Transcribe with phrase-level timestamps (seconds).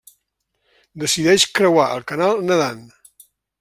[1.03, 2.85] Decideix creuar el canal nedant.